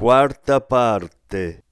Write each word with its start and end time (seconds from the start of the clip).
Quarta 0.00 0.62
parte 0.62 1.64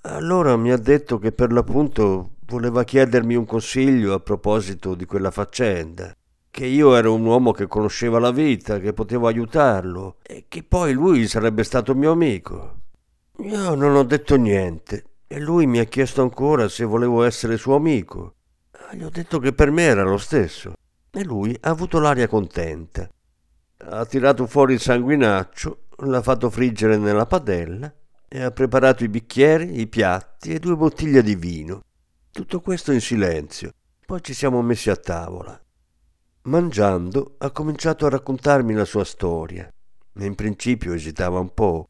Allora 0.00 0.56
mi 0.56 0.72
ha 0.72 0.76
detto 0.76 1.20
che 1.20 1.30
per 1.30 1.52
l'appunto 1.52 2.32
voleva 2.46 2.82
chiedermi 2.82 3.36
un 3.36 3.44
consiglio 3.44 4.12
a 4.12 4.18
proposito 4.18 4.96
di 4.96 5.04
quella 5.04 5.30
faccenda, 5.30 6.12
che 6.50 6.66
io 6.66 6.96
ero 6.96 7.14
un 7.14 7.24
uomo 7.24 7.52
che 7.52 7.68
conosceva 7.68 8.18
la 8.18 8.32
vita, 8.32 8.80
che 8.80 8.92
potevo 8.92 9.28
aiutarlo 9.28 10.16
e 10.20 10.46
che 10.48 10.64
poi 10.64 10.94
lui 10.94 11.28
sarebbe 11.28 11.62
stato 11.62 11.94
mio 11.94 12.10
amico. 12.10 12.78
Io 13.38 13.76
non 13.76 13.94
ho 13.94 14.02
detto 14.02 14.34
niente 14.34 15.04
e 15.28 15.38
lui 15.38 15.66
mi 15.66 15.78
ha 15.78 15.84
chiesto 15.84 16.22
ancora 16.22 16.66
se 16.68 16.82
volevo 16.82 17.22
essere 17.22 17.56
suo 17.56 17.76
amico. 17.76 18.34
Gli 18.90 19.04
ho 19.04 19.10
detto 19.10 19.38
che 19.38 19.52
per 19.52 19.70
me 19.70 19.84
era 19.84 20.02
lo 20.02 20.18
stesso 20.18 20.72
e 21.08 21.22
lui 21.22 21.56
ha 21.60 21.70
avuto 21.70 22.00
l'aria 22.00 22.26
contenta. 22.26 23.08
Ha 23.76 24.04
tirato 24.06 24.48
fuori 24.48 24.72
il 24.72 24.80
sanguinaccio 24.80 25.83
l'ha 25.98 26.22
fatto 26.22 26.50
friggere 26.50 26.96
nella 26.96 27.26
padella 27.26 27.92
e 28.28 28.42
ha 28.42 28.50
preparato 28.50 29.04
i 29.04 29.08
bicchieri, 29.08 29.80
i 29.80 29.86
piatti 29.86 30.52
e 30.52 30.58
due 30.58 30.76
bottiglie 30.76 31.22
di 31.22 31.36
vino. 31.36 31.82
Tutto 32.30 32.60
questo 32.60 32.92
in 32.92 33.00
silenzio. 33.00 33.70
Poi 34.04 34.20
ci 34.22 34.34
siamo 34.34 34.60
messi 34.60 34.90
a 34.90 34.96
tavola. 34.96 35.58
Mangiando 36.42 37.36
ha 37.38 37.50
cominciato 37.52 38.06
a 38.06 38.10
raccontarmi 38.10 38.74
la 38.74 38.84
sua 38.84 39.04
storia. 39.04 39.68
In 40.18 40.34
principio 40.34 40.94
esitava 40.94 41.38
un 41.38 41.54
po'. 41.54 41.88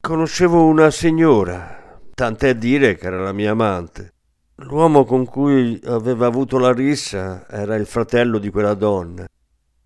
Conoscevo 0.00 0.66
una 0.66 0.90
signora, 0.90 2.00
tant'è 2.14 2.56
dire 2.56 2.96
che 2.96 3.06
era 3.06 3.22
la 3.22 3.32
mia 3.32 3.52
amante. 3.52 4.12
L'uomo 4.60 5.04
con 5.04 5.26
cui 5.26 5.78
aveva 5.84 6.26
avuto 6.26 6.58
la 6.58 6.72
rissa 6.72 7.46
era 7.48 7.74
il 7.74 7.86
fratello 7.86 8.38
di 8.38 8.50
quella 8.50 8.74
donna. 8.74 9.26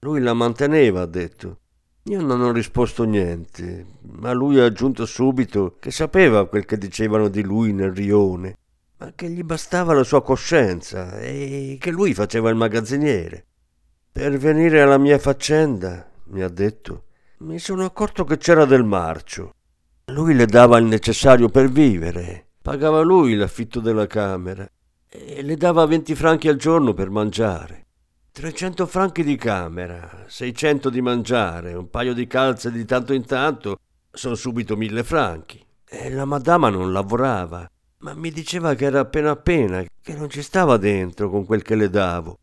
Lui 0.00 0.20
la 0.20 0.34
manteneva, 0.34 1.02
ha 1.02 1.06
detto. 1.06 1.59
Io 2.10 2.20
non 2.20 2.40
ho 2.40 2.50
risposto 2.50 3.04
niente, 3.04 3.86
ma 4.00 4.32
lui 4.32 4.58
ha 4.58 4.64
aggiunto 4.64 5.06
subito 5.06 5.76
che 5.78 5.92
sapeva 5.92 6.48
quel 6.48 6.64
che 6.64 6.76
dicevano 6.76 7.28
di 7.28 7.40
lui 7.40 7.72
nel 7.72 7.92
rione, 7.92 8.56
ma 8.96 9.12
che 9.14 9.28
gli 9.30 9.44
bastava 9.44 9.94
la 9.94 10.02
sua 10.02 10.20
coscienza 10.20 11.20
e 11.20 11.76
che 11.78 11.92
lui 11.92 12.12
faceva 12.12 12.50
il 12.50 12.56
magazziniere. 12.56 13.46
Per 14.10 14.36
venire 14.38 14.82
alla 14.82 14.98
mia 14.98 15.20
faccenda, 15.20 16.10
mi 16.30 16.42
ha 16.42 16.48
detto, 16.48 17.04
mi 17.38 17.60
sono 17.60 17.84
accorto 17.84 18.24
che 18.24 18.38
c'era 18.38 18.64
del 18.64 18.82
marcio. 18.82 19.52
Lui 20.06 20.34
le 20.34 20.46
dava 20.46 20.78
il 20.78 20.86
necessario 20.86 21.48
per 21.48 21.70
vivere, 21.70 22.48
pagava 22.60 23.02
lui 23.02 23.36
l'affitto 23.36 23.78
della 23.78 24.08
camera 24.08 24.68
e 25.08 25.42
le 25.42 25.56
dava 25.56 25.86
20 25.86 26.16
franchi 26.16 26.48
al 26.48 26.56
giorno 26.56 26.92
per 26.92 27.08
mangiare. 27.08 27.86
300 28.32 28.86
franchi 28.86 29.24
di 29.24 29.34
camera, 29.34 30.24
600 30.28 30.88
di 30.88 31.00
mangiare, 31.00 31.74
un 31.74 31.90
paio 31.90 32.14
di 32.14 32.28
calze 32.28 32.70
di 32.70 32.84
tanto 32.84 33.12
in 33.12 33.26
tanto, 33.26 33.80
sono 34.08 34.36
subito 34.36 34.76
mille 34.76 35.02
franchi. 35.02 35.60
E 35.84 36.10
la 36.10 36.24
madama 36.24 36.70
non 36.70 36.92
lavorava, 36.92 37.68
ma 37.98 38.14
mi 38.14 38.30
diceva 38.30 38.74
che 38.74 38.84
era 38.84 39.00
appena 39.00 39.30
appena, 39.30 39.82
che 40.00 40.14
non 40.14 40.30
ci 40.30 40.42
stava 40.42 40.76
dentro 40.76 41.28
con 41.28 41.44
quel 41.44 41.62
che 41.62 41.74
le 41.74 41.90
davo. 41.90 42.38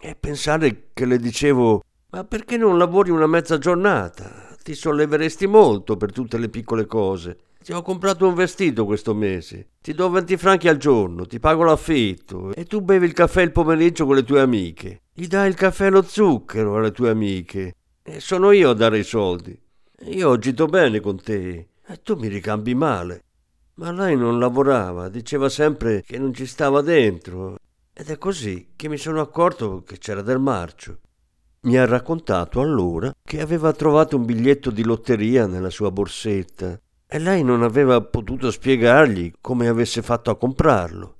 E 0.00 0.14
pensare 0.14 0.90
che 0.92 1.06
le 1.06 1.18
dicevo, 1.18 1.82
ma 2.10 2.22
perché 2.22 2.56
non 2.56 2.78
lavori 2.78 3.10
una 3.10 3.26
mezza 3.26 3.58
giornata? 3.58 4.56
Ti 4.62 4.74
solleveresti 4.74 5.48
molto 5.48 5.96
per 5.96 6.12
tutte 6.12 6.38
le 6.38 6.50
piccole 6.50 6.86
cose. 6.86 7.38
Ti 7.62 7.72
ho 7.72 7.80
comprato 7.80 8.26
un 8.26 8.34
vestito 8.34 8.84
questo 8.84 9.14
mese. 9.14 9.68
Ti 9.80 9.94
do 9.94 10.10
20 10.10 10.36
franchi 10.36 10.66
al 10.66 10.78
giorno, 10.78 11.26
ti 11.26 11.38
pago 11.38 11.62
l'affitto 11.62 12.52
e 12.52 12.64
tu 12.64 12.80
bevi 12.80 13.06
il 13.06 13.12
caffè 13.12 13.40
il 13.42 13.52
pomeriggio 13.52 14.04
con 14.04 14.16
le 14.16 14.24
tue 14.24 14.40
amiche. 14.40 15.02
Gli 15.12 15.28
dai 15.28 15.48
il 15.48 15.54
caffè 15.54 15.86
e 15.86 15.90
lo 15.90 16.02
zucchero 16.02 16.76
alle 16.76 16.90
tue 16.90 17.10
amiche. 17.10 17.76
E 18.02 18.18
sono 18.18 18.50
io 18.50 18.70
a 18.70 18.74
dare 18.74 18.98
i 18.98 19.04
soldi. 19.04 19.56
Io 20.06 20.32
agito 20.32 20.66
bene 20.66 20.98
con 20.98 21.22
te 21.22 21.68
e 21.86 22.02
tu 22.02 22.16
mi 22.16 22.26
ricambi 22.26 22.74
male. 22.74 23.22
Ma 23.74 23.92
lei 23.92 24.16
non 24.16 24.40
lavorava, 24.40 25.08
diceva 25.08 25.48
sempre 25.48 26.02
che 26.02 26.18
non 26.18 26.34
ci 26.34 26.46
stava 26.46 26.80
dentro. 26.80 27.58
Ed 27.92 28.10
è 28.10 28.18
così 28.18 28.72
che 28.74 28.88
mi 28.88 28.96
sono 28.96 29.20
accorto 29.20 29.84
che 29.84 29.98
c'era 29.98 30.22
del 30.22 30.40
marcio. 30.40 30.98
Mi 31.60 31.78
ha 31.78 31.86
raccontato 31.86 32.60
allora 32.60 33.12
che 33.22 33.40
aveva 33.40 33.72
trovato 33.72 34.16
un 34.16 34.24
biglietto 34.24 34.72
di 34.72 34.82
lotteria 34.82 35.46
nella 35.46 35.70
sua 35.70 35.92
borsetta 35.92 36.76
e 37.14 37.18
lei 37.18 37.44
non 37.44 37.62
aveva 37.62 38.00
potuto 38.00 38.50
spiegargli 38.50 39.32
come 39.38 39.68
avesse 39.68 40.00
fatto 40.00 40.30
a 40.30 40.36
comprarlo. 40.38 41.16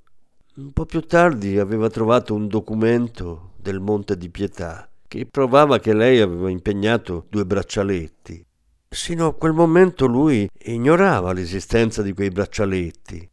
Un 0.55 0.71
po' 0.71 0.85
più 0.85 1.01
tardi 1.01 1.59
aveva 1.59 1.87
trovato 1.87 2.33
un 2.33 2.47
documento 2.47 3.51
del 3.57 3.79
Monte 3.79 4.17
di 4.17 4.31
Pietà 4.31 4.89
che 5.07 5.27
provava 5.27 5.77
che 5.77 5.93
lei 5.93 6.19
aveva 6.19 6.49
impegnato 6.49 7.27
due 7.29 7.45
braccialetti. 7.45 8.43
Sino 8.89 9.27
a 9.27 9.35
quel 9.35 9.53
momento 9.53 10.07
lui 10.07 10.49
ignorava 10.63 11.31
l'esistenza 11.31 12.01
di 12.01 12.13
quei 12.13 12.31
braccialetti. 12.31 13.29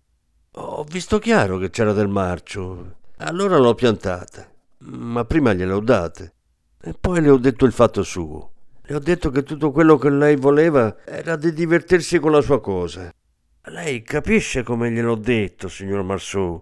Ho 0.57 0.85
visto 0.85 1.19
chiaro 1.19 1.57
che 1.57 1.71
c'era 1.71 1.95
del 1.95 2.09
marcio, 2.09 2.97
allora 3.21 3.57
l'ho 3.57 3.75
piantata, 3.75 4.47
ma 4.81 5.25
prima 5.25 5.55
gliele 5.55 5.73
ho 5.73 5.81
date. 5.81 6.35
E 6.79 6.93
poi 6.93 7.23
le 7.23 7.31
ho 7.31 7.39
detto 7.39 7.65
il 7.65 7.73
fatto 7.73 8.03
suo. 8.03 8.51
Le 8.91 8.97
ho 8.97 8.99
detto 8.99 9.31
che 9.31 9.45
tutto 9.45 9.71
quello 9.71 9.97
che 9.97 10.11
lei 10.11 10.35
voleva 10.35 10.97
era 11.05 11.37
di 11.37 11.53
divertirsi 11.53 12.19
con 12.19 12.33
la 12.33 12.41
sua 12.41 12.61
cosa. 12.61 13.09
Lei 13.67 14.03
capisce 14.03 14.65
come 14.65 14.91
gliel'ho 14.91 15.15
detto, 15.15 15.69
signor 15.69 16.03
Marceau. 16.03 16.61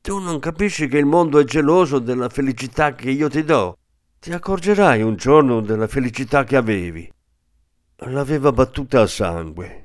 Tu 0.00 0.18
non 0.20 0.38
capisci 0.38 0.86
che 0.86 0.98
il 0.98 1.06
mondo 1.06 1.40
è 1.40 1.44
geloso 1.44 1.98
della 1.98 2.28
felicità 2.28 2.94
che 2.94 3.10
io 3.10 3.28
ti 3.28 3.42
do. 3.42 3.78
Ti 4.20 4.32
accorgerai 4.32 5.02
un 5.02 5.16
giorno 5.16 5.60
della 5.60 5.88
felicità 5.88 6.44
che 6.44 6.54
avevi. 6.54 7.10
L'aveva 7.96 8.52
battuta 8.52 9.00
a 9.00 9.08
sangue. 9.08 9.82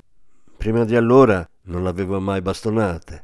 Prima 0.55 0.85
di 0.85 0.95
allora 0.95 1.43
non 1.63 1.81
l'aveva 1.81 2.19
mai 2.19 2.43
bastonata. 2.43 3.23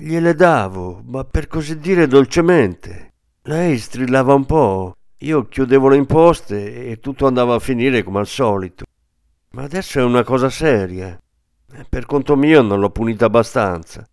Gliele 0.00 0.34
davo, 0.34 1.00
ma 1.06 1.24
per 1.24 1.46
così 1.46 1.78
dire 1.78 2.06
dolcemente. 2.08 3.12
Lei 3.44 3.78
strillava 3.78 4.34
un 4.34 4.44
po', 4.44 4.96
io 5.24 5.46
chiudevo 5.46 5.88
le 5.88 5.96
imposte 5.96 6.86
e 6.86 6.98
tutto 6.98 7.26
andava 7.26 7.54
a 7.54 7.58
finire 7.58 8.02
come 8.02 8.18
al 8.18 8.26
solito. 8.26 8.84
Ma 9.52 9.62
adesso 9.62 9.98
è 9.98 10.02
una 10.02 10.22
cosa 10.22 10.50
seria. 10.50 11.18
Per 11.88 12.06
conto 12.06 12.36
mio 12.36 12.60
non 12.60 12.78
l'ho 12.78 12.90
punita 12.90 13.24
abbastanza. 13.24 14.06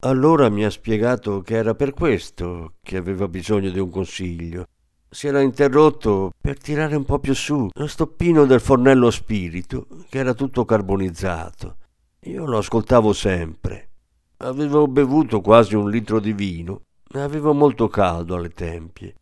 Allora 0.00 0.48
mi 0.48 0.64
ha 0.64 0.70
spiegato 0.70 1.40
che 1.40 1.54
era 1.54 1.74
per 1.74 1.94
questo 1.94 2.74
che 2.82 2.96
aveva 2.96 3.28
bisogno 3.28 3.70
di 3.70 3.78
un 3.78 3.90
consiglio. 3.90 4.66
Si 5.08 5.28
era 5.28 5.40
interrotto 5.40 6.32
per 6.40 6.58
tirare 6.58 6.96
un 6.96 7.04
po' 7.04 7.20
più 7.20 7.34
su 7.34 7.68
lo 7.72 7.86
stoppino 7.86 8.44
del 8.44 8.60
fornello 8.60 9.10
spirito, 9.10 9.86
che 10.08 10.18
era 10.18 10.34
tutto 10.34 10.64
carbonizzato. 10.64 11.76
Io 12.24 12.44
lo 12.44 12.58
ascoltavo 12.58 13.12
sempre. 13.12 13.90
Avevo 14.38 14.88
bevuto 14.88 15.40
quasi 15.40 15.76
un 15.76 15.88
litro 15.88 16.18
di 16.18 16.32
vino 16.32 16.80
e 17.08 17.20
avevo 17.20 17.54
molto 17.54 17.88
caldo 17.88 18.34
alle 18.34 18.50
tempie. 18.50 19.14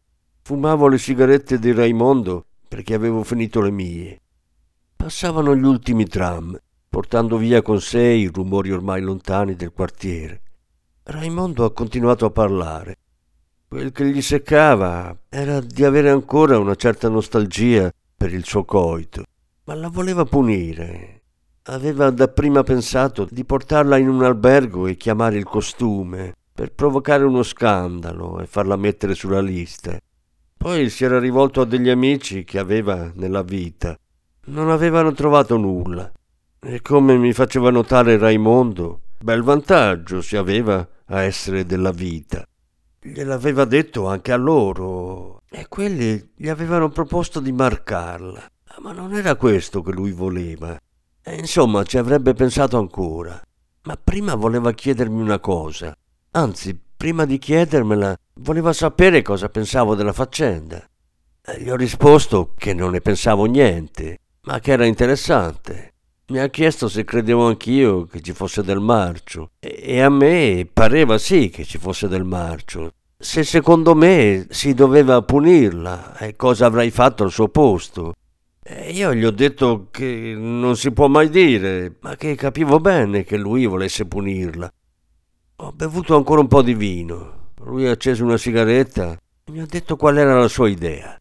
Fumavo 0.44 0.88
le 0.88 0.98
sigarette 0.98 1.56
di 1.60 1.72
Raimondo 1.72 2.46
perché 2.66 2.94
avevo 2.94 3.22
finito 3.22 3.60
le 3.60 3.70
mie. 3.70 4.20
Passavano 4.96 5.54
gli 5.54 5.62
ultimi 5.62 6.04
tram, 6.06 6.58
portando 6.88 7.36
via 7.36 7.62
con 7.62 7.80
sé 7.80 8.02
i 8.02 8.26
rumori 8.26 8.72
ormai 8.72 9.02
lontani 9.02 9.54
del 9.54 9.70
quartiere. 9.70 10.42
Raimondo 11.04 11.64
ha 11.64 11.72
continuato 11.72 12.24
a 12.24 12.30
parlare. 12.30 12.96
Quel 13.68 13.92
che 13.92 14.04
gli 14.06 14.20
seccava 14.20 15.16
era 15.28 15.60
di 15.60 15.84
avere 15.84 16.10
ancora 16.10 16.58
una 16.58 16.74
certa 16.74 17.08
nostalgia 17.08 17.92
per 18.16 18.34
il 18.34 18.44
suo 18.44 18.64
coito, 18.64 19.22
ma 19.64 19.74
la 19.74 19.88
voleva 19.88 20.24
punire. 20.24 21.22
Aveva 21.66 22.10
dapprima 22.10 22.64
pensato 22.64 23.28
di 23.30 23.44
portarla 23.44 23.96
in 23.96 24.08
un 24.08 24.24
albergo 24.24 24.88
e 24.88 24.96
chiamare 24.96 25.38
il 25.38 25.44
costume 25.44 26.34
per 26.52 26.72
provocare 26.72 27.22
uno 27.22 27.44
scandalo 27.44 28.40
e 28.40 28.46
farla 28.46 28.74
mettere 28.74 29.14
sulla 29.14 29.40
lista. 29.40 29.96
Poi 30.62 30.90
si 30.90 31.02
era 31.02 31.18
rivolto 31.18 31.62
a 31.62 31.64
degli 31.64 31.88
amici 31.88 32.44
che 32.44 32.60
aveva 32.60 33.10
nella 33.16 33.42
vita. 33.42 33.98
Non 34.44 34.70
avevano 34.70 35.10
trovato 35.10 35.56
nulla. 35.56 36.08
E 36.60 36.80
come 36.80 37.16
mi 37.16 37.32
faceva 37.32 37.70
notare 37.70 38.16
Raimondo, 38.16 39.00
bel 39.18 39.42
vantaggio 39.42 40.22
si 40.22 40.36
aveva 40.36 40.86
a 41.06 41.22
essere 41.22 41.66
della 41.66 41.90
vita. 41.90 42.46
Gliel'aveva 43.00 43.64
detto 43.64 44.06
anche 44.06 44.30
a 44.30 44.36
loro 44.36 45.42
e 45.50 45.66
quelli 45.66 46.30
gli 46.36 46.48
avevano 46.48 46.90
proposto 46.90 47.40
di 47.40 47.50
marcarla. 47.50 48.46
Ma 48.78 48.92
non 48.92 49.14
era 49.14 49.34
questo 49.34 49.82
che 49.82 49.90
lui 49.90 50.12
voleva. 50.12 50.78
E 51.24 51.34
insomma, 51.34 51.82
ci 51.82 51.98
avrebbe 51.98 52.34
pensato 52.34 52.78
ancora. 52.78 53.42
Ma 53.82 53.98
prima 54.00 54.36
voleva 54.36 54.70
chiedermi 54.70 55.20
una 55.20 55.40
cosa. 55.40 55.92
Anzi, 56.30 56.80
prima 57.02 57.24
di 57.24 57.38
chiedermela, 57.38 58.16
voleva 58.34 58.72
sapere 58.72 59.22
cosa 59.22 59.48
pensavo 59.48 59.96
della 59.96 60.12
faccenda. 60.12 60.88
E 61.44 61.60
gli 61.60 61.68
ho 61.68 61.74
risposto 61.74 62.54
che 62.56 62.74
non 62.74 62.92
ne 62.92 63.00
pensavo 63.00 63.46
niente, 63.46 64.18
ma 64.42 64.60
che 64.60 64.70
era 64.70 64.86
interessante. 64.86 65.94
Mi 66.28 66.38
ha 66.38 66.46
chiesto 66.46 66.88
se 66.88 67.02
credevo 67.02 67.48
anch'io 67.48 68.04
che 68.04 68.20
ci 68.20 68.32
fosse 68.32 68.62
del 68.62 68.78
marcio 68.78 69.50
e 69.58 70.00
a 70.00 70.08
me 70.10 70.64
pareva 70.72 71.18
sì 71.18 71.48
che 71.48 71.64
ci 71.64 71.76
fosse 71.76 72.06
del 72.06 72.22
marcio. 72.22 72.92
Se 73.18 73.42
secondo 73.42 73.96
me 73.96 74.46
si 74.50 74.72
doveva 74.72 75.22
punirla 75.22 76.16
e 76.18 76.36
cosa 76.36 76.66
avrei 76.66 76.92
fatto 76.92 77.24
al 77.24 77.32
suo 77.32 77.48
posto. 77.48 78.12
E 78.62 78.92
io 78.92 79.12
gli 79.12 79.24
ho 79.24 79.32
detto 79.32 79.88
che 79.90 80.36
non 80.38 80.76
si 80.76 80.92
può 80.92 81.08
mai 81.08 81.30
dire, 81.30 81.96
ma 82.02 82.14
che 82.14 82.36
capivo 82.36 82.78
bene 82.78 83.24
che 83.24 83.36
lui 83.36 83.66
volesse 83.66 84.06
punirla. 84.06 84.72
Ho 85.62 85.70
bevuto 85.70 86.16
ancora 86.16 86.40
un 86.40 86.48
po' 86.48 86.60
di 86.60 86.74
vino. 86.74 87.50
Lui 87.62 87.86
ha 87.86 87.92
acceso 87.92 88.24
una 88.24 88.36
sigaretta 88.36 89.16
e 89.44 89.52
mi 89.52 89.60
ha 89.60 89.64
detto 89.64 89.94
qual 89.94 90.18
era 90.18 90.36
la 90.36 90.48
sua 90.48 90.68
idea. 90.68 91.16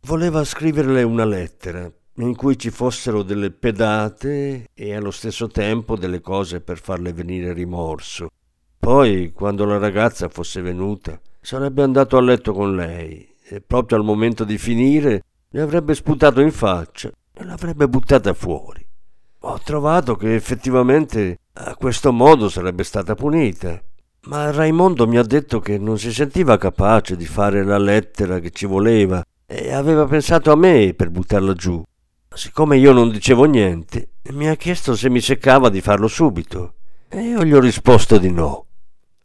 Voleva 0.00 0.42
scriverle 0.42 1.04
una 1.04 1.24
lettera 1.24 1.88
in 2.16 2.34
cui 2.34 2.58
ci 2.58 2.70
fossero 2.70 3.22
delle 3.22 3.52
pedate 3.52 4.66
e 4.74 4.94
allo 4.96 5.12
stesso 5.12 5.46
tempo 5.46 5.96
delle 5.96 6.20
cose 6.20 6.60
per 6.60 6.80
farle 6.80 7.12
venire 7.12 7.52
rimorso. 7.52 8.30
Poi, 8.80 9.30
quando 9.30 9.64
la 9.64 9.78
ragazza 9.78 10.28
fosse 10.28 10.60
venuta, 10.60 11.20
sarebbe 11.40 11.84
andato 11.84 12.16
a 12.16 12.20
letto 12.20 12.52
con 12.52 12.74
lei 12.74 13.32
e 13.44 13.60
proprio 13.60 13.96
al 13.96 14.04
momento 14.04 14.42
di 14.42 14.58
finire 14.58 15.22
le 15.50 15.60
avrebbe 15.60 15.94
sputato 15.94 16.40
in 16.40 16.50
faccia 16.50 17.12
e 17.32 17.44
l'avrebbe 17.44 17.86
buttata 17.86 18.34
fuori. 18.34 18.84
Ho 19.44 19.60
trovato 19.62 20.16
che 20.16 20.34
effettivamente 20.34 21.38
a 21.54 21.76
questo 21.76 22.12
modo 22.12 22.48
sarebbe 22.48 22.84
stata 22.84 23.14
punita. 23.14 23.80
Ma 24.26 24.50
Raimondo 24.50 25.06
mi 25.06 25.18
ha 25.18 25.22
detto 25.22 25.60
che 25.60 25.78
non 25.78 25.98
si 25.98 26.12
sentiva 26.12 26.56
capace 26.56 27.16
di 27.16 27.26
fare 27.26 27.64
la 27.64 27.78
lettera 27.78 28.38
che 28.38 28.50
ci 28.50 28.66
voleva 28.66 29.22
e 29.44 29.72
aveva 29.72 30.06
pensato 30.06 30.52
a 30.52 30.56
me 30.56 30.94
per 30.94 31.10
buttarla 31.10 31.54
giù. 31.54 31.82
Siccome 32.34 32.78
io 32.78 32.92
non 32.92 33.10
dicevo 33.10 33.44
niente, 33.44 34.12
mi 34.30 34.48
ha 34.48 34.54
chiesto 34.54 34.96
se 34.96 35.10
mi 35.10 35.20
seccava 35.20 35.68
di 35.68 35.80
farlo 35.80 36.08
subito 36.08 36.74
e 37.08 37.20
io 37.20 37.44
gli 37.44 37.52
ho 37.52 37.60
risposto 37.60 38.16
di 38.16 38.30
no. 38.30 38.66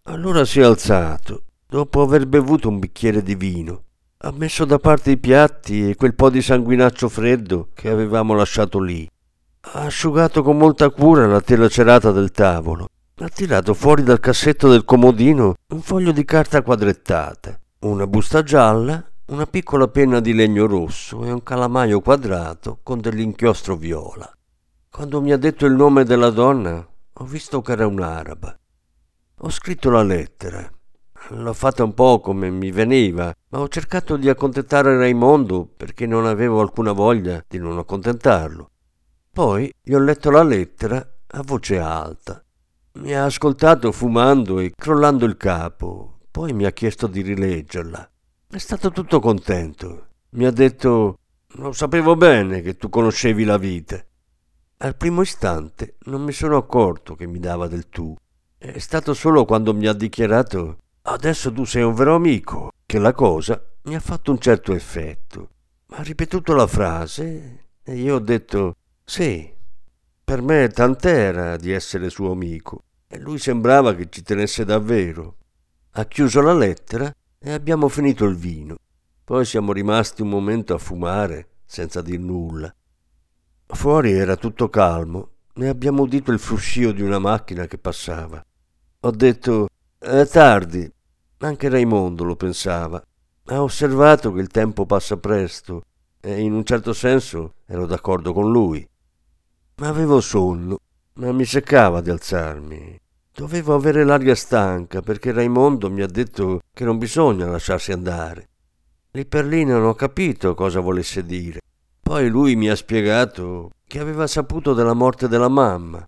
Allora 0.04 0.44
si 0.44 0.60
è 0.60 0.64
alzato, 0.64 1.44
dopo 1.66 2.02
aver 2.02 2.28
bevuto 2.28 2.68
un 2.68 2.80
bicchiere 2.80 3.24
di 3.24 3.36
vino, 3.36 3.84
ha 4.18 4.32
messo 4.32 4.66
da 4.66 4.80
parte 4.80 5.12
i 5.12 5.18
piatti 5.18 5.90
e 5.90 5.96
quel 5.96 6.16
po' 6.16 6.30
di 6.30 6.42
sanguinaccio 6.42 7.08
freddo 7.08 7.70
che 7.74 7.90
avevamo 7.90 8.34
lasciato 8.34 8.80
lì. 8.80 9.08
Ha 9.74 9.82
asciugato 9.82 10.44
con 10.44 10.58
molta 10.58 10.90
cura 10.90 11.28
la 11.28 11.42
tela 11.42 11.68
cerata 11.68 12.12
del 12.12 12.32
tavolo. 12.32 12.88
Ha 13.20 13.30
tirato 13.30 13.74
fuori 13.74 14.04
dal 14.04 14.20
cassetto 14.20 14.70
del 14.70 14.86
comodino 14.86 15.56
un 15.74 15.82
foglio 15.82 16.12
di 16.12 16.24
carta 16.26 16.62
quadrettata, 16.62 17.60
una 17.80 18.08
busta 18.08 18.44
gialla 18.44 19.04
una 19.28 19.46
piccola 19.46 19.90
penna 19.90 20.22
di 20.22 20.34
legno 20.34 20.68
rosso 20.68 21.26
e 21.26 21.32
un 21.32 21.44
calamaio 21.44 22.00
quadrato 22.00 22.80
con 22.82 23.02
dell'inchiostro 23.02 23.76
viola. 23.76 24.32
Quando 24.90 25.22
mi 25.22 25.34
ha 25.34 25.38
detto 25.38 25.66
il 25.66 25.74
nome 25.74 26.06
della 26.06 26.30
donna, 26.30 26.88
ho 27.12 27.26
visto 27.26 27.62
che 27.62 27.74
era 27.74 27.86
un'araba. 27.88 28.58
Ho 29.40 29.50
scritto 29.50 29.90
la 29.90 30.02
lettera. 30.02 30.72
L'ho 31.32 31.54
fatta 31.54 31.84
un 31.84 31.94
po' 31.94 32.22
come 32.22 32.50
mi 32.50 32.72
veniva, 32.72 33.34
ma 33.50 33.60
ho 33.60 33.68
cercato 33.68 34.16
di 34.16 34.30
accontentare 34.30 34.96
Raimondo 34.96 35.68
perché 35.76 36.06
non 36.06 36.26
avevo 36.26 36.62
alcuna 36.62 36.94
voglia 36.94 37.44
di 37.46 37.58
non 37.58 37.78
accontentarlo. 37.78 38.70
Poi 39.38 39.72
gli 39.84 39.94
ho 39.94 40.00
letto 40.00 40.32
la 40.32 40.42
lettera 40.42 40.98
a 41.28 41.44
voce 41.44 41.78
alta. 41.78 42.44
Mi 42.94 43.14
ha 43.14 43.26
ascoltato 43.26 43.92
fumando 43.92 44.58
e 44.58 44.72
crollando 44.76 45.26
il 45.26 45.38
capo, 45.38 46.22
poi 46.32 46.54
mi 46.54 46.66
ha 46.66 46.72
chiesto 46.72 47.06
di 47.06 47.22
rileggerla. 47.22 48.10
È 48.50 48.58
stato 48.58 48.90
tutto 48.90 49.20
contento. 49.20 50.08
Mi 50.30 50.46
ha 50.46 50.50
detto 50.50 51.20
non 51.58 51.76
sapevo 51.76 52.16
bene 52.16 52.62
che 52.62 52.78
tu 52.78 52.90
conoscevi 52.90 53.44
la 53.44 53.60
vita. 53.60 54.04
Al 54.78 54.96
primo 54.96 55.22
istante 55.22 55.98
non 56.06 56.24
mi 56.24 56.32
sono 56.32 56.58
accorto 56.58 57.14
che 57.14 57.28
mi 57.28 57.38
dava 57.38 57.68
del 57.68 57.90
tu. 57.90 58.16
È 58.58 58.80
stato 58.80 59.14
solo 59.14 59.46
quando 59.46 59.72
mi 59.72 59.86
ha 59.86 59.94
dichiarato 59.94 60.78
adesso 61.04 61.54
tu 61.54 61.64
sei 61.64 61.84
un 61.84 61.94
vero 61.94 62.16
amico 62.16 62.72
che 62.88 62.98
la 62.98 63.14
cosa 63.14 63.64
mi 63.84 63.94
ha 63.94 64.00
fatto 64.00 64.32
un 64.32 64.40
certo 64.40 64.74
effetto. 64.74 65.50
Ha 65.90 66.02
ripetuto 66.02 66.56
la 66.56 66.66
frase 66.66 67.66
e 67.84 67.96
io 67.98 68.16
ho 68.16 68.20
detto 68.20 68.78
sì, 69.10 69.50
per 70.22 70.42
me 70.42 70.68
tant'era 70.68 71.56
di 71.56 71.72
essere 71.72 72.10
suo 72.10 72.34
amico 72.34 72.84
e 73.08 73.18
lui 73.18 73.40
sembrava 73.40 73.96
che 73.96 74.10
ci 74.10 74.22
tenesse 74.22 74.66
davvero. 74.66 75.38
Ha 75.92 76.06
chiuso 76.06 76.42
la 76.42 76.54
lettera 76.54 77.10
e 77.40 77.52
abbiamo 77.54 77.88
finito 77.88 78.26
il 78.26 78.36
vino. 78.36 78.76
Poi 79.24 79.46
siamo 79.46 79.72
rimasti 79.72 80.22
un 80.22 80.28
momento 80.28 80.74
a 80.74 80.78
fumare 80.78 81.48
senza 81.66 82.02
dir 82.02 82.20
nulla. 82.20 82.74
Fuori 83.68 84.12
era 84.12 84.36
tutto 84.36 84.70
calmo 84.70 85.30
e 85.54 85.68
abbiamo 85.68 86.02
udito 86.02 86.34
il 86.34 86.40
fruscio 86.40 86.92
di 86.92 87.02
una 87.02 87.20
macchina 87.20 87.66
che 87.66 87.78
passava. 87.78 88.46
Ho 89.00 89.12
detto 89.12 89.70
è 89.98 90.28
tardi. 90.28 90.92
Anche 91.38 91.70
Raimondo 91.70 92.26
lo 92.26 92.36
pensava. 92.36 93.02
Ha 93.46 93.64
osservato 93.64 94.34
che 94.34 94.42
il 94.42 94.50
tempo 94.50 94.86
passa 94.86 95.16
presto 95.16 95.84
e 96.20 96.42
in 96.42 96.52
un 96.52 96.66
certo 96.66 96.92
senso 96.92 97.54
ero 97.66 97.86
d'accordo 97.86 98.34
con 98.34 98.52
lui. 98.52 98.86
Avevo 99.82 100.22
sonno, 100.22 100.80
ma 101.20 101.32
mi 101.32 101.46
seccava 101.46 102.02
di 102.02 102.10
alzarmi. 102.10 103.00
Dovevo 103.32 103.76
avere 103.76 104.04
l'aria 104.04 104.34
stanca 104.34 105.02
perché 105.02 105.32
Raimondo 105.32 105.92
mi 105.92 106.02
ha 106.02 106.08
detto 106.08 106.62
che 106.74 106.84
non 106.84 106.98
bisogna 106.98 107.46
lasciarsi 107.46 107.92
andare. 107.92 108.50
Lì 109.12 109.24
per 109.28 109.46
lì 109.46 109.64
non 109.66 109.84
ho 109.84 109.94
capito 109.94 110.56
cosa 110.56 110.80
volesse 110.80 111.24
dire. 111.24 111.60
Poi 112.02 112.28
lui 112.28 112.56
mi 112.56 112.70
ha 112.70 112.76
spiegato 112.76 113.70
che 113.86 114.00
aveva 114.00 114.26
saputo 114.26 114.74
della 114.74 114.96
morte 114.96 115.28
della 115.28 115.48
mamma, 115.48 116.04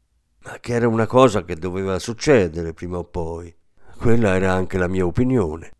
ma 0.46 0.58
che 0.60 0.74
era 0.74 0.88
una 0.88 1.06
cosa 1.06 1.44
che 1.44 1.56
doveva 1.56 2.00
succedere 2.00 2.74
prima 2.74 2.98
o 2.98 3.04
poi. 3.04 3.56
Quella 4.00 4.34
era 4.34 4.52
anche 4.52 4.80
la 4.80 4.88
mia 4.88 5.06
opinione. 5.06 5.72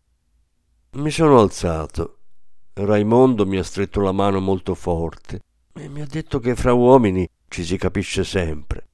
Mi 0.92 1.10
sono 1.10 1.40
alzato. 1.40 2.18
Raimondo 2.72 3.44
mi 3.46 3.58
ha 3.58 3.64
stretto 3.64 4.00
la 4.00 4.12
mano 4.12 4.38
molto 4.38 4.76
forte 4.76 5.40
e 5.72 5.88
mi 5.88 6.02
ha 6.02 6.06
detto 6.08 6.38
che 6.38 6.54
fra 6.54 6.72
uomini 6.72 7.28
ci 7.50 7.64
si 7.64 7.76
capisce 7.76 8.22
sempre. 8.22 8.86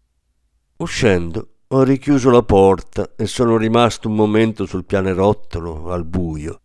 Uscendo, 0.79 1.49
ho 1.69 1.83
richiuso 1.83 2.31
la 2.31 2.43
porta 2.43 3.13
e 3.15 3.27
sono 3.27 3.59
rimasto 3.59 4.09
un 4.09 4.15
momento 4.15 4.65
sul 4.65 4.87
pianerottolo 4.87 5.93
al 5.93 6.05
buio. 6.07 6.61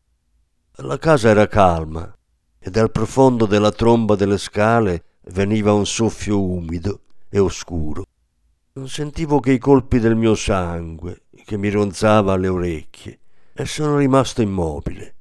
La 0.77 0.97
casa 0.97 1.29
era 1.29 1.47
calma 1.47 2.17
e 2.57 2.69
dal 2.69 2.91
profondo 2.91 3.45
della 3.45 3.71
tromba 3.71 4.15
delle 4.15 4.37
scale 4.37 5.03
veniva 5.31 5.73
un 5.73 5.85
soffio 5.85 6.41
umido 6.41 7.01
e 7.29 7.39
oscuro. 7.39 8.05
Non 8.73 8.87
sentivo 8.87 9.41
che 9.41 9.51
i 9.51 9.57
colpi 9.57 9.99
del 9.99 10.15
mio 10.15 10.33
sangue 10.33 11.23
che 11.43 11.57
mi 11.57 11.69
ronzava 11.69 12.33
alle 12.33 12.47
orecchie 12.47 13.19
e 13.53 13.65
sono 13.65 13.97
rimasto 13.97 14.41
immobile. 14.41 15.15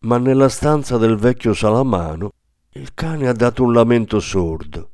Ma 0.00 0.18
nella 0.18 0.50
stanza 0.50 0.98
del 0.98 1.16
vecchio 1.16 1.54
Salamano 1.54 2.32
il 2.72 2.92
cane 2.92 3.26
ha 3.26 3.32
dato 3.32 3.62
un 3.62 3.72
lamento 3.72 4.20
sordo. 4.20 4.90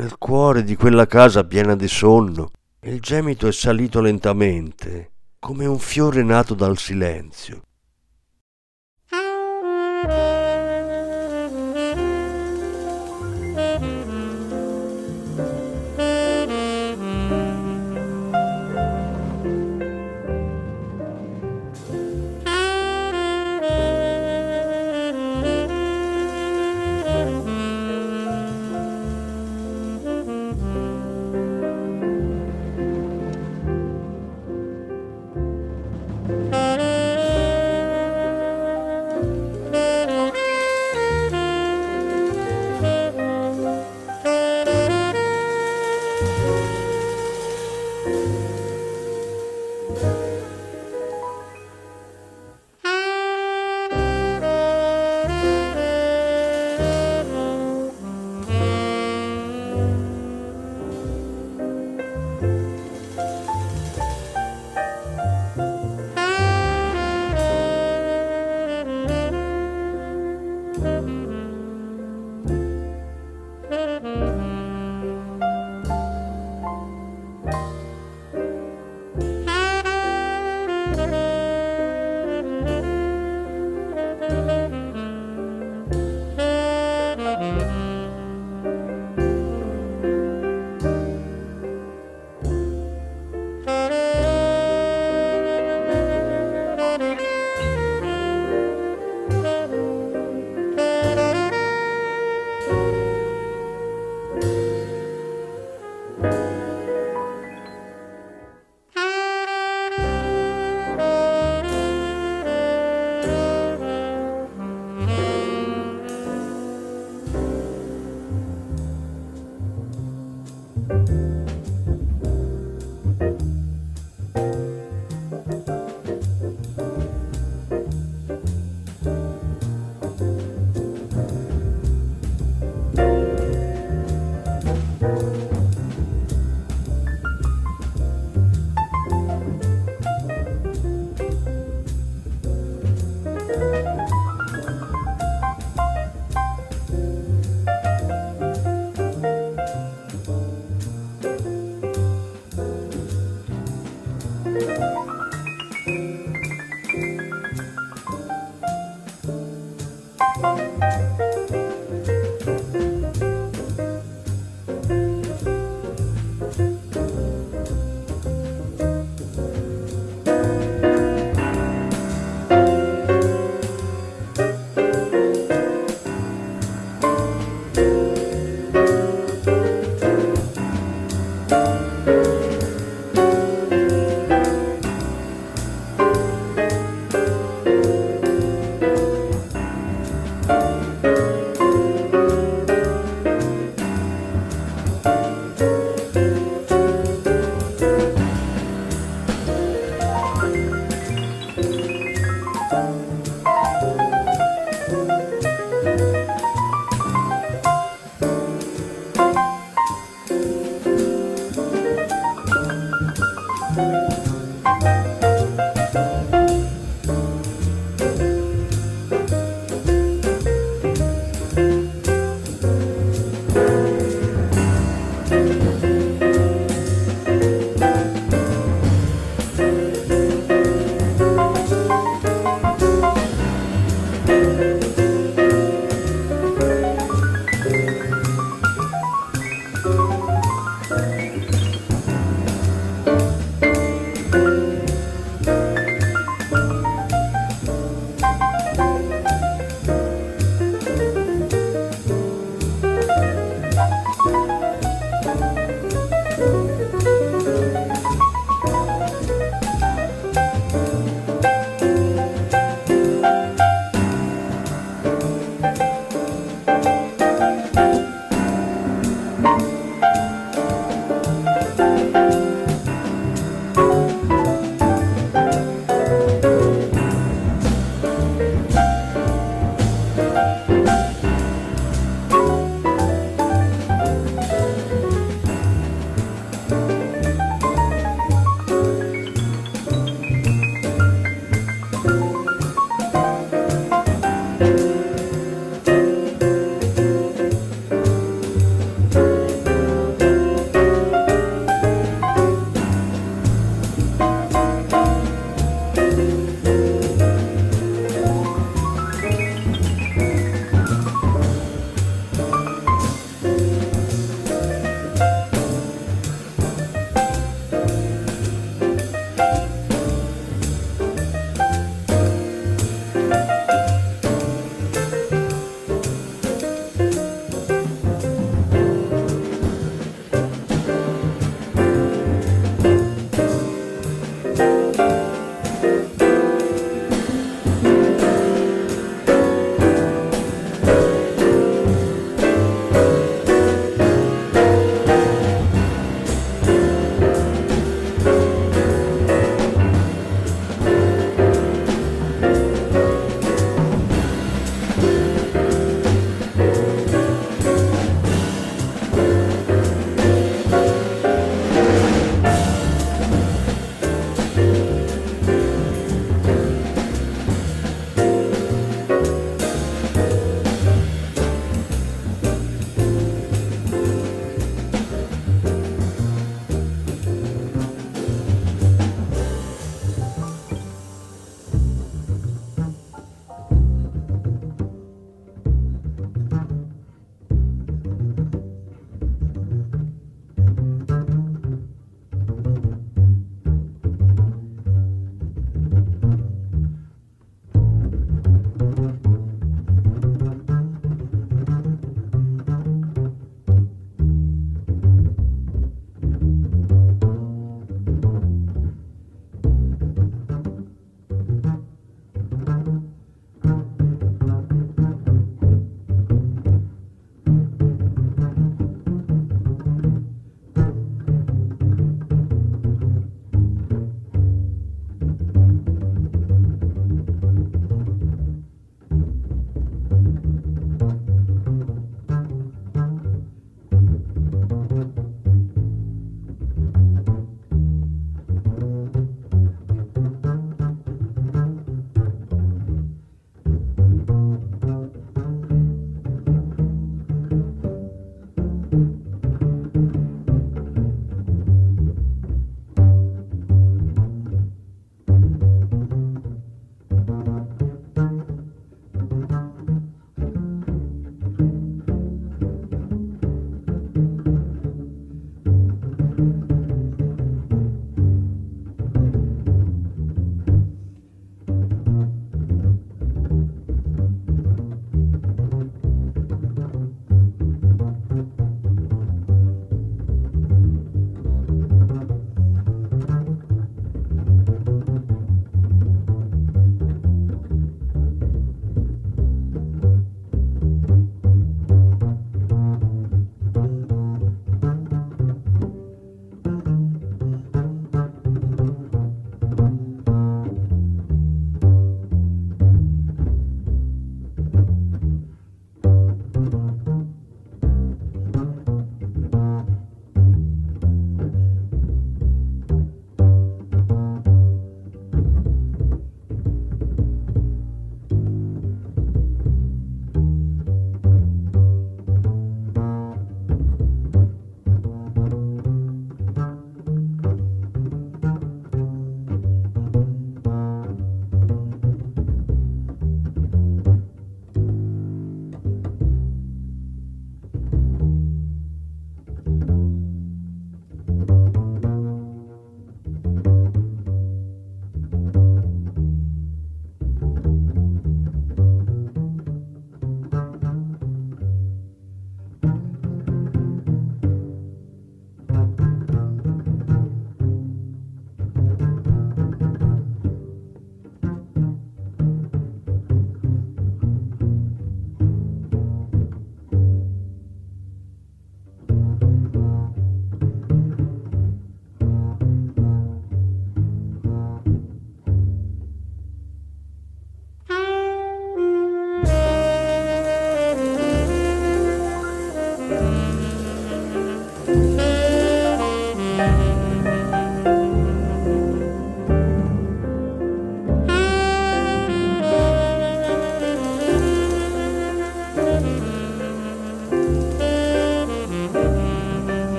Nel 0.00 0.16
cuore 0.16 0.64
di 0.64 0.76
quella 0.76 1.04
casa 1.04 1.44
piena 1.44 1.76
di 1.76 1.86
sonno 1.86 2.52
il 2.84 3.00
gemito 3.00 3.46
è 3.46 3.52
salito 3.52 4.00
lentamente, 4.00 5.10
come 5.38 5.66
un 5.66 5.78
fiore 5.78 6.22
nato 6.22 6.54
dal 6.54 6.78
silenzio. 6.78 7.60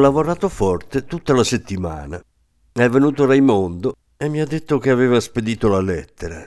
Lavorato 0.00 0.48
forte 0.48 1.04
tutta 1.04 1.34
la 1.34 1.44
settimana. 1.44 2.22
È 2.72 2.88
venuto 2.88 3.26
Raimondo 3.26 3.94
e 4.16 4.28
mi 4.28 4.40
ha 4.40 4.46
detto 4.46 4.78
che 4.78 4.90
aveva 4.90 5.20
spedito 5.20 5.68
la 5.68 5.80
lettera. 5.80 6.46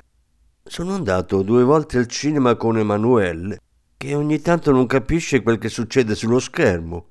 Sono 0.63 0.93
andato 0.93 1.41
due 1.41 1.63
volte 1.63 1.97
al 1.97 2.07
cinema 2.07 2.55
con 2.55 2.77
Emanuele, 2.77 3.59
che 3.95 4.15
ogni 4.15 4.41
tanto 4.41 4.71
non 4.71 4.85
capisce 4.85 5.41
quel 5.41 5.57
che 5.57 5.69
succede 5.69 6.15
sullo 6.15 6.39
schermo, 6.39 7.07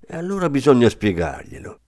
e 0.00 0.16
allora 0.16 0.48
bisogna 0.48 0.88
spiegarglielo. 0.88 1.78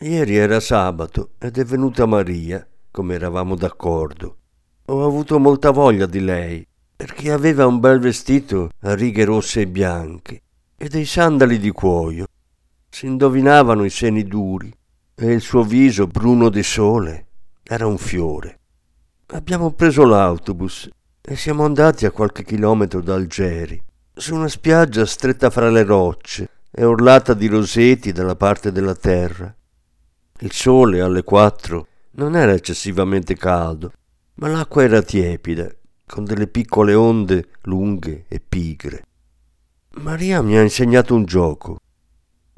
Ieri 0.00 0.36
era 0.36 0.60
sabato 0.60 1.30
ed 1.38 1.58
è 1.58 1.64
venuta 1.64 2.06
Maria, 2.06 2.66
come 2.90 3.14
eravamo 3.14 3.56
d'accordo. 3.56 4.36
Ho 4.86 5.04
avuto 5.04 5.38
molta 5.38 5.70
voglia 5.70 6.06
di 6.06 6.20
lei, 6.20 6.66
perché 6.94 7.32
aveva 7.32 7.66
un 7.66 7.80
bel 7.80 7.98
vestito 7.98 8.70
a 8.80 8.94
righe 8.94 9.24
rosse 9.24 9.62
e 9.62 9.66
bianche 9.66 10.42
e 10.76 10.88
dei 10.88 11.04
sandali 11.04 11.58
di 11.58 11.70
cuoio. 11.70 12.26
Si 12.96 13.04
indovinavano 13.04 13.84
i 13.84 13.90
seni 13.90 14.24
duri 14.24 14.74
e 15.14 15.30
il 15.30 15.42
suo 15.42 15.62
viso 15.62 16.06
bruno 16.06 16.48
di 16.48 16.62
sole 16.62 17.26
era 17.62 17.86
un 17.86 17.98
fiore. 17.98 18.60
Abbiamo 19.34 19.72
preso 19.72 20.06
l'autobus 20.06 20.88
e 21.20 21.36
siamo 21.36 21.66
andati 21.66 22.06
a 22.06 22.10
qualche 22.10 22.42
chilometro 22.42 23.02
da 23.02 23.12
Algeri, 23.12 23.78
su 24.14 24.34
una 24.34 24.48
spiaggia 24.48 25.04
stretta 25.04 25.50
fra 25.50 25.68
le 25.68 25.82
rocce 25.82 26.48
e 26.70 26.84
orlata 26.84 27.34
di 27.34 27.48
roseti 27.48 28.12
dalla 28.12 28.34
parte 28.34 28.72
della 28.72 28.94
terra. 28.94 29.54
Il 30.38 30.52
sole 30.52 31.02
alle 31.02 31.22
quattro 31.22 31.88
non 32.12 32.34
era 32.34 32.52
eccessivamente 32.52 33.36
caldo, 33.36 33.92
ma 34.36 34.48
l'acqua 34.48 34.84
era 34.84 35.02
tiepida, 35.02 35.68
con 36.06 36.24
delle 36.24 36.46
piccole 36.46 36.94
onde 36.94 37.48
lunghe 37.64 38.24
e 38.26 38.40
pigre. 38.40 39.04
Maria 39.96 40.40
mi 40.40 40.56
ha 40.56 40.62
insegnato 40.62 41.14
un 41.14 41.26
gioco. 41.26 41.80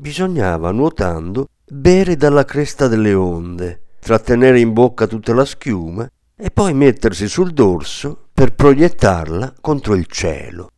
Bisognava, 0.00 0.70
nuotando, 0.70 1.48
bere 1.68 2.14
dalla 2.14 2.44
cresta 2.44 2.86
delle 2.86 3.14
onde, 3.14 3.82
trattenere 3.98 4.60
in 4.60 4.72
bocca 4.72 5.08
tutta 5.08 5.34
la 5.34 5.44
schiuma 5.44 6.08
e 6.36 6.52
poi 6.52 6.72
mettersi 6.72 7.26
sul 7.26 7.50
dorso 7.50 8.28
per 8.32 8.54
proiettarla 8.54 9.54
contro 9.60 9.96
il 9.96 10.06
cielo. 10.06 10.70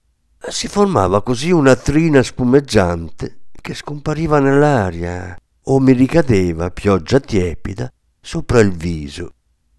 Si 0.49 0.69
formava 0.69 1.23
così 1.23 1.51
una 1.51 1.77
trina 1.77 2.23
spumeggiante 2.23 3.41
che 3.61 3.75
scompariva 3.75 4.39
nell'aria 4.39 5.37
o 5.65 5.79
mi 5.81 5.93
ricadeva 5.93 6.71
pioggia 6.71 7.21
tiepida 7.21 7.93
sopra 8.23 8.61
il 8.61 8.73
viso. 8.73 9.33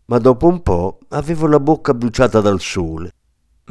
Ma 0.05 0.19
dopo 0.19 0.45
un 0.45 0.61
po' 0.61 0.99
avevo 1.09 1.47
la 1.47 1.59
bocca 1.59 1.95
bruciata 1.95 2.41
dal 2.41 2.59
sole. 2.59 3.11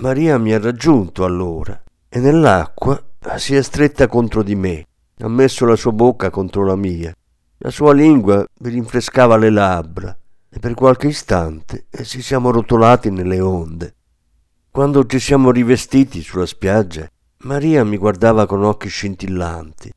Maria 0.00 0.36
mi 0.36 0.52
ha 0.52 0.58
raggiunto 0.58 1.24
allora 1.24 1.80
e 2.08 2.18
nell'acqua 2.18 3.00
si 3.36 3.54
è 3.54 3.62
stretta 3.62 4.08
contro 4.08 4.42
di 4.42 4.56
me. 4.56 4.86
Ha 5.22 5.28
messo 5.28 5.66
la 5.66 5.76
sua 5.76 5.92
bocca 5.92 6.30
contro 6.30 6.64
la 6.64 6.76
mia. 6.76 7.14
La 7.58 7.70
sua 7.70 7.92
lingua 7.92 8.42
mi 8.60 8.70
rinfrescava 8.70 9.36
le 9.36 9.50
labbra 9.50 10.16
e 10.48 10.58
per 10.58 10.72
qualche 10.72 11.08
istante 11.08 11.86
ci 12.04 12.22
siamo 12.22 12.50
rotolati 12.50 13.10
nelle 13.10 13.38
onde. 13.38 13.94
Quando 14.70 15.04
ci 15.04 15.18
siamo 15.18 15.50
rivestiti 15.50 16.22
sulla 16.22 16.46
spiaggia, 16.46 17.06
Maria 17.42 17.84
mi 17.84 17.98
guardava 17.98 18.46
con 18.46 18.64
occhi 18.64 18.88
scintillanti. 18.88 19.92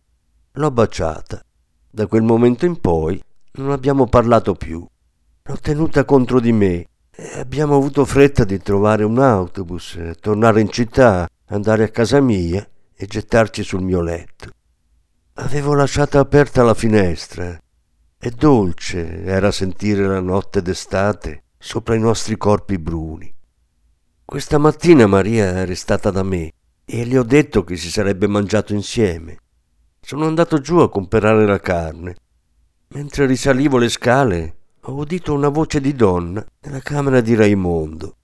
L'ho 0.52 0.72
baciata 0.72 1.42
da 1.90 2.06
quel 2.08 2.24
momento 2.24 2.66
in 2.66 2.82
poi 2.82 3.22
non 3.54 3.72
abbiamo 3.72 4.08
parlato 4.08 4.56
più. 4.56 4.86
L'ho 5.44 5.58
tenuta 5.62 6.04
contro 6.04 6.42
di 6.42 6.52
me 6.52 6.88
e 7.16 7.40
abbiamo 7.40 7.78
avuto 7.78 8.04
fretta 8.04 8.44
di 8.44 8.58
trovare 8.58 9.06
un 9.06 9.20
autobus, 9.20 9.98
tornare 10.20 10.60
in 10.60 10.70
città, 10.70 11.30
andare 11.46 11.84
a 11.86 11.90
casa 11.90 12.20
mia 12.20 12.68
e 12.94 13.06
gettarci 13.06 13.64
sul 13.64 13.84
mio 13.84 14.02
letto. 14.02 14.50
Avevo 15.38 15.74
lasciata 15.74 16.20
aperta 16.20 16.62
la 16.62 16.76
finestra 16.76 17.60
e 18.20 18.30
dolce 18.30 19.24
era 19.24 19.50
sentire 19.50 20.06
la 20.06 20.20
notte 20.20 20.62
d'estate 20.62 21.46
sopra 21.58 21.96
i 21.96 22.00
nostri 22.00 22.38
corpi 22.38 22.78
bruni. 22.78 23.34
Questa 24.24 24.60
mattina 24.60 25.08
Maria 25.08 25.56
è 25.56 25.66
restata 25.66 26.12
da 26.12 26.22
me 26.22 26.52
e 26.86 27.04
le 27.06 27.18
ho 27.18 27.24
detto 27.24 27.64
che 27.64 27.78
si 27.78 27.90
sarebbe 27.90 28.28
mangiato 28.28 28.76
insieme. 28.76 29.38
Sono 30.00 30.28
andato 30.28 30.60
giù 30.60 30.78
a 30.78 30.90
comprare 30.90 31.48
la 31.48 31.60
carne. 31.60 32.16
Mentre 32.90 33.26
risalivo 33.26 33.80
le 33.80 33.90
scale, 33.90 34.58
ho 34.82 34.94
udito 34.94 35.34
una 35.34 35.50
voce 35.50 35.82
di 35.82 35.96
donna 35.96 36.46
nella 36.62 36.82
camera 36.82 37.22
di 37.22 37.34
Raimondo. 37.34 38.18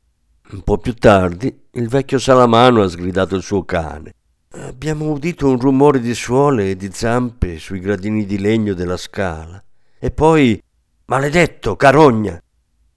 Un 0.51 0.61
po' 0.61 0.77
più 0.77 0.93
tardi, 0.93 1.59
il 1.71 1.87
vecchio 1.87 2.19
Salamano 2.19 2.83
ha 2.83 2.87
sgridato 2.87 3.35
il 3.35 3.41
suo 3.41 3.65
cane. 3.65 4.13
Abbiamo 4.51 5.11
udito 5.11 5.47
un 5.47 5.59
rumore 5.59 5.99
di 5.99 6.15
suole 6.15 6.71
e 6.71 6.75
di 6.75 6.89
zampe 6.91 7.59
sui 7.59 7.79
gradini 7.79 8.25
di 8.25 8.39
legno 8.39 8.73
della 8.73 8.97
scala. 8.97 9.63
E 9.99 10.09
poi, 10.09 10.59
maledetto, 11.05 11.75
carogna! 11.75 12.41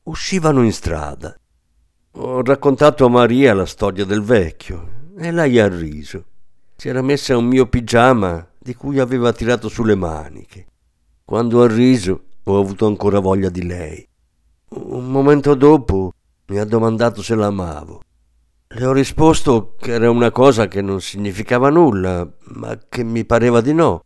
Uscivano 0.05 0.63
in 0.63 0.73
strada. 0.73 1.37
Ho 2.13 2.43
raccontato 2.43 3.05
a 3.05 3.11
Maria 3.11 3.53
la 3.53 3.67
storia 3.67 4.07
del 4.07 4.23
vecchio 4.23 5.11
e 5.19 5.31
lei 5.31 5.59
ha 5.59 5.69
riso. 5.69 6.25
Si 6.75 6.89
era 6.89 7.03
messa 7.03 7.37
un 7.37 7.45
mio 7.45 7.67
pigiama 7.67 8.49
di 8.59 8.75
cui 8.75 8.99
aveva 8.99 9.31
tirato 9.35 9.69
sulle 9.69 9.95
maniche. 9.95 10.67
Quando 11.23 11.63
ha 11.63 11.67
riso 11.67 12.23
ho 12.45 12.59
avuto 12.59 12.87
ancora 12.87 13.19
voglia 13.19 13.51
di 13.51 13.67
lei. 13.67 14.09
Un 14.71 15.05
momento 15.11 15.55
dopo 15.55 16.13
mi 16.47 16.59
ha 16.59 16.65
domandato 16.65 17.23
se 17.23 17.35
l'amavo. 17.35 18.01
Le 18.75 18.87
ho 18.87 18.93
risposto 18.93 19.75
che 19.79 19.93
era 19.93 20.11
una 20.11 20.31
cosa 20.31 20.67
che 20.67 20.81
non 20.81 21.03
significava 21.03 21.69
nulla, 21.69 22.27
ma 22.55 22.79
che 22.89 23.05
mi 23.05 23.27
pareva 23.27 23.61
di 23.61 23.75
no. 23.75 24.03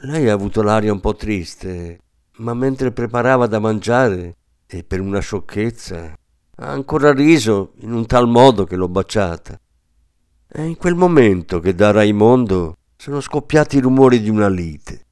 Lei 0.00 0.28
ha 0.28 0.34
avuto 0.34 0.60
l'aria 0.60 0.92
un 0.92 1.00
po' 1.00 1.14
triste, 1.14 2.00
ma 2.38 2.52
mentre 2.52 2.92
preparava 2.92 3.46
da 3.46 3.58
mangiare, 3.58 4.36
e 4.66 4.84
per 4.84 5.00
una 5.00 5.20
sciocchezza, 5.20 6.12
ha 6.56 6.68
ancora 6.68 7.10
riso 7.14 7.72
in 7.78 7.94
un 7.94 8.04
tal 8.04 8.28
modo 8.28 8.64
che 8.64 8.76
l'ho 8.76 8.88
baciata. 8.88 9.58
È 10.46 10.60
in 10.60 10.76
quel 10.76 10.94
momento 10.94 11.58
che 11.58 11.74
da 11.74 11.90
Raimondo 11.90 12.76
sono 12.98 13.22
scoppiati 13.22 13.78
i 13.78 13.80
rumori 13.80 14.20
di 14.20 14.28
una 14.28 14.48
lite. 14.48 15.06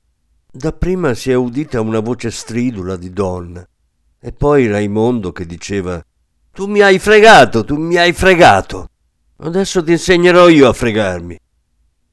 Dapprima 0.53 1.15
si 1.15 1.31
è 1.31 1.35
udita 1.35 1.81
una 1.81 2.01
voce 2.01 2.31
stridula 2.31 2.97
di 2.97 3.11
donna 3.11 3.67
e 4.21 4.33
poi 4.33 4.67
Raimondo 4.67 5.33
che 5.33 5.47
diceva 5.47 6.05
Tu 6.55 6.67
mi 6.69 6.83
hai 6.83 7.01
fregato, 7.01 7.65
tu 7.65 7.75
mi 7.75 7.97
hai 7.97 8.13
fregato. 8.13 8.89
Adesso 9.39 9.83
ti 9.83 9.91
insegnerò 9.91 10.49
io 10.49 10.69
a 10.69 10.73
fregarmi. 10.73 11.37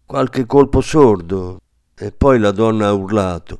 Qualche 0.03 0.47
colpo 0.47 0.81
sordo 0.81 1.59
e 1.95 2.11
poi 2.11 2.39
la 2.39 2.49
donna 2.49 2.87
ha 2.87 2.93
urlato, 2.93 3.59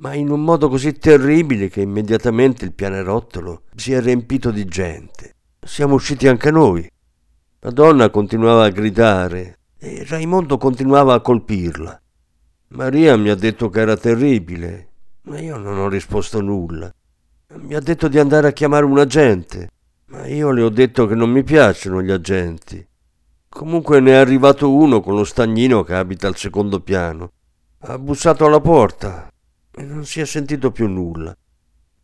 ma 0.00 0.12
in 0.12 0.28
un 0.28 0.44
modo 0.44 0.68
così 0.68 0.92
terribile 0.98 1.70
che 1.70 1.80
immediatamente 1.80 2.66
il 2.66 2.74
pianerottolo 2.74 3.62
si 3.74 3.94
è 3.94 4.02
riempito 4.02 4.50
di 4.50 4.66
gente. 4.66 5.32
Siamo 5.64 5.94
usciti 5.94 6.28
anche 6.28 6.50
noi. 6.50 6.86
La 7.60 7.70
donna 7.70 8.10
continuava 8.10 8.64
a 8.64 8.68
gridare 8.68 9.60
e 9.78 10.04
Raimondo 10.06 10.58
continuava 10.58 11.14
a 11.14 11.20
colpirla. 11.20 11.98
Maria 12.68 13.16
mi 13.16 13.30
ha 13.30 13.34
detto 13.34 13.70
che 13.70 13.80
era 13.80 13.96
terribile, 13.96 14.88
ma 15.22 15.40
io 15.40 15.56
non 15.56 15.78
ho 15.78 15.88
risposto 15.88 16.42
nulla. 16.42 16.92
Mi 17.54 17.74
ha 17.74 17.80
detto 17.80 18.08
di 18.08 18.18
andare 18.18 18.48
a 18.48 18.52
chiamare 18.52 18.84
un 18.84 18.98
agente, 18.98 19.70
ma 20.12 20.26
io 20.26 20.50
le 20.50 20.60
ho 20.60 20.68
detto 20.68 21.06
che 21.06 21.14
non 21.14 21.30
mi 21.30 21.42
piacciono 21.42 22.02
gli 22.02 22.10
agenti. 22.10 22.86
Comunque 23.48 23.98
ne 23.98 24.12
è 24.12 24.14
arrivato 24.14 24.70
uno 24.70 25.00
con 25.00 25.14
lo 25.14 25.24
stagnino 25.24 25.82
che 25.82 25.94
abita 25.94 26.26
al 26.26 26.36
secondo 26.36 26.80
piano. 26.80 27.32
Ha 27.84 27.98
bussato 27.98 28.44
alla 28.44 28.60
porta 28.60 29.32
e 29.74 29.82
non 29.82 30.04
si 30.04 30.20
è 30.20 30.26
sentito 30.26 30.70
più 30.70 30.86
nulla. 30.86 31.34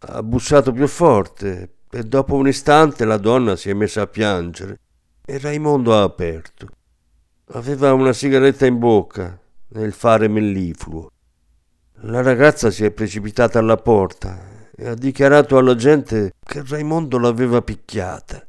Ha 0.00 0.22
bussato 0.22 0.72
più 0.72 0.86
forte 0.86 1.74
e 1.90 2.02
dopo 2.02 2.34
un 2.34 2.48
istante 2.48 3.04
la 3.04 3.18
donna 3.18 3.56
si 3.56 3.68
è 3.68 3.74
messa 3.74 4.02
a 4.02 4.06
piangere 4.06 4.80
e 5.24 5.38
Raimondo 5.38 5.94
ha 5.94 6.02
aperto. 6.02 6.66
Aveva 7.52 7.92
una 7.92 8.14
sigaretta 8.14 8.64
in 8.64 8.78
bocca 8.78 9.38
nel 9.68 9.92
fare 9.92 10.28
mellifluo. 10.28 11.10
La 12.02 12.22
ragazza 12.22 12.70
si 12.70 12.84
è 12.84 12.90
precipitata 12.90 13.58
alla 13.58 13.76
porta 13.76 14.47
e 14.80 14.86
ha 14.86 14.94
dichiarato 14.94 15.58
alla 15.58 15.74
gente 15.74 16.34
che 16.44 16.62
Raimondo 16.64 17.18
l'aveva 17.18 17.60
picchiata. 17.62 18.46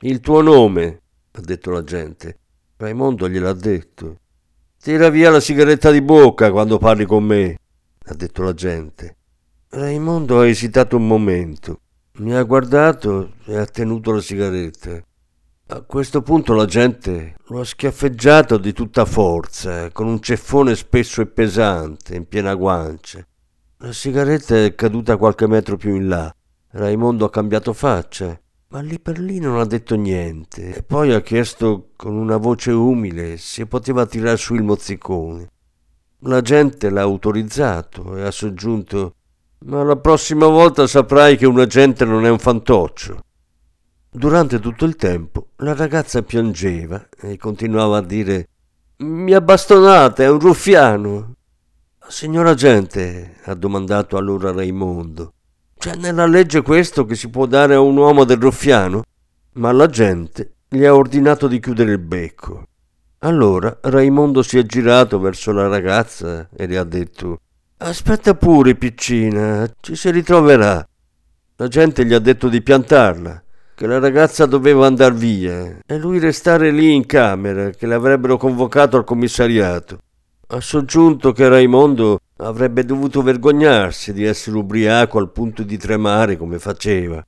Il 0.00 0.18
tuo 0.18 0.40
nome, 0.42 1.02
ha 1.30 1.40
detto 1.40 1.70
la 1.70 1.84
gente. 1.84 2.38
Raimondo 2.78 3.28
gliel'ha 3.28 3.52
detto. 3.52 4.16
Tira 4.82 5.08
via 5.08 5.30
la 5.30 5.38
sigaretta 5.38 5.92
di 5.92 6.02
bocca 6.02 6.50
quando 6.50 6.78
parli 6.78 7.06
con 7.06 7.22
me, 7.22 7.56
ha 8.06 8.14
detto 8.14 8.42
la 8.42 8.52
gente. 8.54 9.18
Raimondo 9.68 10.40
ha 10.40 10.48
esitato 10.48 10.96
un 10.96 11.06
momento, 11.06 11.82
mi 12.14 12.34
ha 12.34 12.42
guardato 12.42 13.34
e 13.44 13.56
ha 13.56 13.64
tenuto 13.64 14.10
la 14.10 14.20
sigaretta. 14.20 15.00
A 15.68 15.80
questo 15.82 16.22
punto 16.22 16.54
la 16.54 16.66
gente 16.66 17.36
lo 17.46 17.60
ha 17.60 17.64
schiaffeggiato 17.64 18.58
di 18.58 18.72
tutta 18.72 19.04
forza, 19.04 19.92
con 19.92 20.08
un 20.08 20.20
ceffone 20.20 20.74
spesso 20.74 21.20
e 21.20 21.26
pesante, 21.26 22.16
in 22.16 22.26
piena 22.26 22.52
guancia. 22.54 23.24
La 23.84 23.92
sigaretta 23.92 24.56
è 24.56 24.76
caduta 24.76 25.16
qualche 25.16 25.48
metro 25.48 25.76
più 25.76 25.96
in 25.96 26.06
là. 26.06 26.32
Raimondo 26.70 27.24
ha 27.24 27.30
cambiato 27.30 27.72
faccia, 27.72 28.40
ma 28.68 28.80
lì 28.80 29.00
per 29.00 29.18
lì 29.18 29.40
non 29.40 29.58
ha 29.58 29.64
detto 29.64 29.96
niente. 29.96 30.76
E 30.76 30.82
poi 30.84 31.12
ha 31.12 31.20
chiesto 31.20 31.88
con 31.96 32.14
una 32.14 32.36
voce 32.36 32.70
umile 32.70 33.36
se 33.38 33.66
poteva 33.66 34.06
tirar 34.06 34.38
su 34.38 34.54
il 34.54 34.62
mozzicone. 34.62 35.48
La 36.20 36.40
gente 36.42 36.90
l'ha 36.90 37.00
autorizzato 37.00 38.16
e 38.16 38.22
ha 38.22 38.30
soggiunto 38.30 39.14
ma 39.64 39.82
la 39.82 39.96
prossima 39.96 40.46
volta 40.46 40.86
saprai 40.86 41.36
che 41.36 41.46
un 41.46 41.58
agente 41.58 42.04
non 42.04 42.24
è 42.24 42.30
un 42.30 42.38
fantoccio. 42.38 43.20
Durante 44.08 44.60
tutto 44.60 44.84
il 44.84 44.94
tempo 44.94 45.48
la 45.56 45.74
ragazza 45.74 46.22
piangeva 46.22 47.08
e 47.20 47.36
continuava 47.36 47.96
a 47.96 48.02
dire 48.02 48.48
Mi 48.98 49.34
ha 49.34 49.40
bastonata, 49.40 50.22
è 50.22 50.30
un 50.30 50.38
ruffiano. 50.38 51.34
Signor 52.12 52.46
agente, 52.46 53.36
ha 53.44 53.54
domandato 53.54 54.18
allora 54.18 54.52
Raimondo, 54.52 55.32
c'è 55.78 55.94
nella 55.96 56.26
legge 56.26 56.60
questo 56.60 57.06
che 57.06 57.14
si 57.14 57.30
può 57.30 57.46
dare 57.46 57.72
a 57.72 57.80
un 57.80 57.96
uomo 57.96 58.24
del 58.24 58.36
ruffiano? 58.36 59.02
Ma 59.54 59.72
l'agente 59.72 60.56
gli 60.68 60.84
ha 60.84 60.94
ordinato 60.94 61.48
di 61.48 61.58
chiudere 61.58 61.92
il 61.92 61.98
becco. 61.98 62.64
Allora 63.20 63.78
Raimondo 63.80 64.42
si 64.42 64.58
è 64.58 64.62
girato 64.64 65.18
verso 65.20 65.52
la 65.52 65.68
ragazza 65.68 66.50
e 66.54 66.66
le 66.66 66.76
ha 66.76 66.84
detto 66.84 67.38
Aspetta 67.78 68.34
pure, 68.34 68.74
piccina, 68.74 69.66
ci 69.80 69.96
si 69.96 70.10
ritroverà. 70.10 70.86
La 71.56 71.68
gente 71.68 72.04
gli 72.04 72.12
ha 72.12 72.18
detto 72.18 72.50
di 72.50 72.60
piantarla, 72.60 73.42
che 73.74 73.86
la 73.86 73.98
ragazza 73.98 74.44
doveva 74.44 74.86
andar 74.86 75.14
via 75.14 75.78
e 75.86 75.96
lui 75.96 76.18
restare 76.18 76.72
lì 76.72 76.92
in 76.92 77.06
camera, 77.06 77.70
che 77.70 77.86
l'avrebbero 77.86 78.36
convocato 78.36 78.98
al 78.98 79.04
commissariato. 79.04 79.98
Ha 80.48 80.60
soggiunto 80.60 81.32
che 81.32 81.48
Raimondo 81.48 82.20
avrebbe 82.36 82.84
dovuto 82.84 83.22
vergognarsi 83.22 84.12
di 84.12 84.24
essere 84.24 84.56
ubriaco 84.56 85.18
al 85.18 85.30
punto 85.30 85.62
di 85.62 85.76
tremare 85.78 86.36
come 86.36 86.58
faceva. 86.58 87.24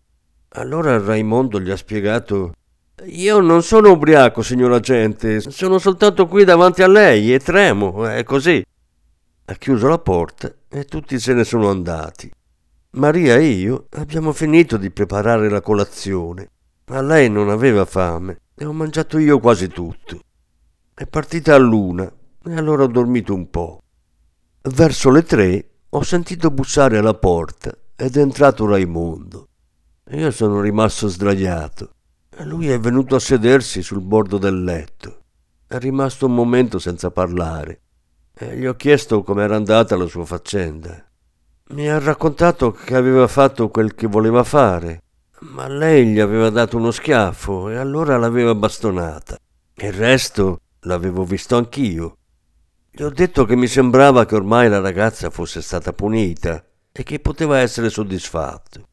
Allora 0.57 0.99
Raimondo 0.99 1.61
gli 1.61 1.71
ha 1.71 1.77
spiegato 1.77 2.53
io 3.07 3.41
non 3.41 3.63
sono 3.63 3.91
ubriaco, 3.91 4.41
signor 4.41 4.73
agente, 4.73 5.41
sono 5.41 5.79
soltanto 5.79 6.27
qui 6.27 6.45
davanti 6.45 6.83
a 6.83 6.89
lei 6.89 7.35
e 7.35 7.41
tremo, 7.41 8.07
è 8.07 8.23
così. 8.23 8.65
Ha 9.47 9.55
chiuso 9.55 9.89
la 9.89 9.99
porta 9.99 10.51
e 10.69 10.85
tutti 10.85 11.19
se 11.19 11.35
ne 11.35 11.45
sono 11.45 11.69
andati. 11.69 12.31
Maria 12.91 13.37
e 13.37 13.47
io 13.47 13.87
abbiamo 13.97 14.33
finito 14.33 14.77
di 14.77 14.91
preparare 14.91 15.51
la 15.51 15.61
colazione, 15.61 16.49
ma 16.87 17.03
lei 17.03 17.29
non 17.29 17.51
aveva 17.51 17.85
fame 17.85 18.39
e 18.55 18.65
ho 18.65 18.73
mangiato 18.73 19.19
io 19.19 19.41
quasi 19.41 19.69
tutto. 19.69 20.21
È 20.95 21.05
partita 21.07 21.55
a 21.55 21.59
luna 21.59 22.11
e 22.45 22.55
allora 22.55 22.85
ho 22.85 22.89
dormito 22.89 23.35
un 23.35 23.51
po'. 23.51 23.81
Verso 24.63 25.11
le 25.11 25.23
tre 25.23 25.71
ho 25.89 26.03
sentito 26.03 26.51
bussare 26.51 26.99
alla 26.99 27.15
porta 27.15 27.77
ed 27.97 28.17
è 28.17 28.21
entrato 28.21 28.67
Raimondo. 28.67 29.49
Io 30.11 30.31
sono 30.31 30.61
rimasto 30.61 31.09
sdraiato 31.09 31.95
lui 32.43 32.69
è 32.69 32.79
venuto 32.81 33.15
a 33.15 33.21
sedersi 33.21 33.83
sul 33.83 34.01
bordo 34.01 34.39
del 34.39 34.65
letto. 34.65 35.21
È 35.67 35.79
rimasto 35.79 36.27
un 36.27 36.35
momento 36.35 36.79
senza 36.79 37.11
parlare 37.11 37.81
e 38.37 38.57
gli 38.57 38.67
ho 38.67 38.75
chiesto 38.75 39.23
com'era 39.23 39.55
andata 39.55 39.97
la 39.97 40.07
sua 40.07 40.25
faccenda. 40.25 41.05
Mi 41.69 41.89
ha 41.89 41.99
raccontato 41.99 42.73
che 42.73 42.97
aveva 42.97 43.29
fatto 43.29 43.69
quel 43.69 43.95
che 43.95 44.07
voleva 44.07 44.43
fare, 44.43 45.03
ma 45.41 45.69
lei 45.69 46.09
gli 46.09 46.21
aveva 46.21 46.51
dato 46.51 46.77
uno 46.77 46.91
schiaffo 46.91 47.71
e 47.71 47.77
allora 47.77 48.19
l'aveva 48.19 48.55
bastonata. 48.55 49.37
Il 49.77 49.93
resto 49.93 50.61
l'avevo 50.81 51.25
visto 51.25 51.57
anch'io. 51.57 52.17
Gli 52.97 53.03
ho 53.03 53.11
detto 53.11 53.45
che 53.45 53.57
mi 53.57 53.67
sembrava 53.67 54.25
che 54.25 54.37
ormai 54.37 54.69
la 54.69 54.79
ragazza 54.79 55.29
fosse 55.29 55.61
stata 55.61 55.93
punita 55.93 56.65
e 56.93 57.03
che 57.03 57.19
poteva 57.19 57.59
essere 57.59 57.91
soddisfatto. 57.91 58.87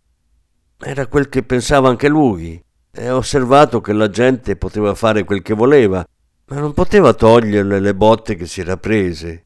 Era 0.80 1.06
quel 1.06 1.30
che 1.30 1.44
pensava 1.44 1.90
anche 1.90 2.08
lui 2.08 2.60
e 2.90 3.12
ho 3.12 3.18
osservato 3.18 3.80
che 3.80 3.94
la 3.94 4.10
gente 4.10 4.56
poteva 4.56 4.96
fare 4.96 5.24
quel 5.24 5.44
che 5.44 5.54
voleva, 5.54 6.04
ma 6.46 6.60
non 6.60 6.74
poteva 6.74 7.14
toglierle 7.14 7.80
le 7.80 7.94
botte 7.94 8.34
che 8.34 8.48
si 8.48 8.62
era 8.62 8.76
prese. 8.76 9.46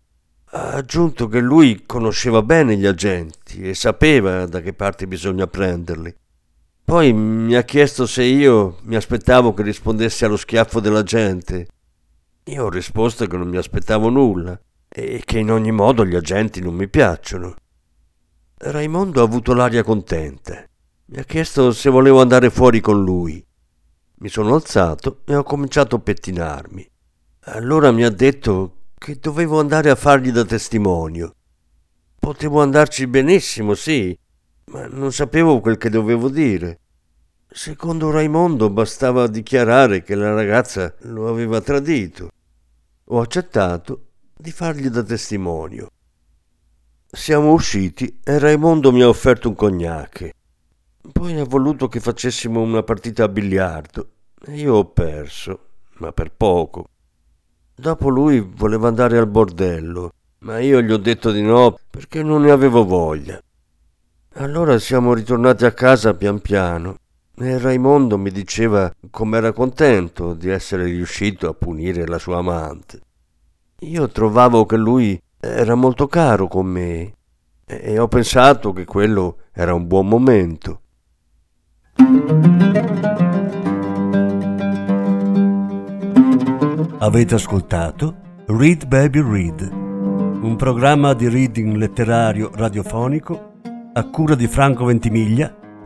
Ha 0.52 0.70
aggiunto 0.70 1.28
che 1.28 1.42
lui 1.42 1.84
conosceva 1.86 2.42
bene 2.42 2.78
gli 2.78 2.86
agenti 2.86 3.62
e 3.62 3.74
sapeva 3.74 4.46
da 4.46 4.62
che 4.62 4.72
parte 4.72 5.06
bisogna 5.06 5.48
prenderli. 5.48 6.16
Poi 6.86 7.12
mi 7.12 7.58
ha 7.58 7.64
chiesto 7.64 8.06
se 8.06 8.24
io 8.24 8.78
mi 8.84 8.96
aspettavo 8.96 9.54
che 9.54 9.64
rispondessi 9.64 10.24
allo 10.24 10.38
schiaffo 10.38 10.80
della 10.80 11.04
gente. 11.04 11.68
Io 12.48 12.66
ho 12.66 12.70
risposto 12.70 13.26
che 13.26 13.38
non 13.38 13.48
mi 13.48 13.58
aspettavo 13.58 14.10
nulla 14.10 14.60
e 14.88 15.24
che 15.26 15.40
in 15.40 15.50
ogni 15.50 15.72
modo 15.72 16.06
gli 16.06 16.14
agenti 16.14 16.62
non 16.62 16.76
mi 16.76 16.88
piacciono. 16.88 17.56
Raimondo 18.58 19.22
ha 19.22 19.24
avuto 19.24 19.56
l'aria 19.56 19.82
contenta. 19.82 20.64
Mi 21.06 21.18
ha 21.18 21.24
chiesto 21.24 21.72
se 21.72 21.90
volevo 21.90 22.22
andare 22.22 22.52
fuori 22.52 22.82
con 22.82 23.04
lui. 23.04 23.44
Mi 24.18 24.30
sono 24.30 24.54
alzato 24.54 25.22
e 25.26 25.36
ho 25.36 25.42
cominciato 25.42 25.96
a 25.96 26.00
pettinarmi. 26.00 26.88
Allora 27.46 27.92
mi 27.92 28.04
ha 28.04 28.12
detto 28.12 28.76
che 28.96 29.18
dovevo 29.20 29.60
andare 29.60 29.90
a 29.90 29.96
fargli 29.96 30.30
da 30.30 30.46
testimonio. 30.46 31.34
Potevo 32.20 32.62
andarci 32.62 33.08
benissimo, 33.08 33.74
sì, 33.74 34.16
ma 34.66 34.86
non 34.86 35.12
sapevo 35.12 35.62
quel 35.62 35.78
che 35.78 35.90
dovevo 35.90 36.30
dire. 36.30 36.80
Secondo 37.48 38.12
Raimondo 38.12 38.70
bastava 38.70 39.28
dichiarare 39.28 40.04
che 40.04 40.14
la 40.14 40.34
ragazza 40.34 40.94
lo 41.04 41.28
aveva 41.28 41.60
tradito. 41.62 42.30
Ho 43.10 43.20
accettato 43.20 44.08
di 44.36 44.52
fargli 44.52 44.88
da 44.88 45.04
testimonio. 45.04 45.90
Siamo 47.06 47.52
usciti 47.52 48.20
e 48.24 48.40
Raimondo 48.40 48.92
mi 48.92 49.04
ha 49.04 49.08
offerto 49.08 49.48
un 49.48 49.54
cognac. 49.54 50.32
Poi 51.12 51.40
ha 51.40 51.44
voluto 51.44 51.88
che 51.88 52.00
facessimo 52.00 52.60
una 52.60 52.82
partita 52.82 53.26
a 53.26 53.28
biliardo 53.28 54.10
e 54.44 54.56
io 54.56 54.74
ho 54.74 54.86
perso, 54.86 55.60
ma 56.00 56.12
per 56.14 56.32
poco. 56.32 56.88
Dopo 57.76 58.10
lui 58.10 58.40
voleva 58.40 58.88
andare 58.88 59.20
al 59.20 59.28
bordello, 59.28 60.10
ma 60.40 60.58
io 60.58 60.82
gli 60.82 60.92
ho 60.92 60.98
detto 60.98 61.30
di 61.30 61.44
no 61.44 61.78
perché 61.88 62.24
non 62.24 62.42
ne 62.42 62.50
avevo 62.50 62.86
voglia. 62.86 63.40
Allora 64.38 64.80
siamo 64.80 65.14
ritornati 65.14 65.64
a 65.64 65.74
casa 65.74 66.16
pian 66.16 66.40
piano 66.40 66.98
e 67.38 67.58
Raimondo 67.58 68.18
mi 68.18 68.32
diceva 68.32 68.92
com'era 69.10 69.52
contento 69.52 70.34
di 70.34 70.50
essere 70.50 70.86
riuscito 70.86 71.50
a 71.50 71.54
punire 71.54 72.08
la 72.08 72.18
sua 72.18 72.38
amante. 72.38 73.02
Io 73.80 74.08
trovavo 74.08 74.66
che 74.66 74.78
lui 74.78 75.22
era 75.40 75.76
molto 75.76 76.08
caro 76.08 76.48
con 76.48 76.66
me 76.66 77.14
e 77.66 78.00
ho 78.00 78.08
pensato 78.08 78.72
che 78.72 78.86
quello 78.86 79.38
era 79.52 79.74
un 79.74 79.86
buon 79.86 80.08
momento. 80.08 80.80
Avete 87.00 87.36
ascoltato 87.36 88.16
Read 88.48 88.86
Baby 88.88 89.22
Read, 89.22 89.70
un 89.72 90.56
programma 90.58 91.14
di 91.14 91.28
reading 91.28 91.76
letterario 91.76 92.50
radiofonico 92.54 93.54
a 93.94 94.10
cura 94.10 94.36
di 94.36 94.48
Franco 94.48 94.86
Ventimiglia 94.86 95.64